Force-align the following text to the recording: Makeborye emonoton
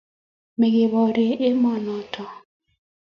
Makeborye 0.59 1.31
emonoton 1.47 2.33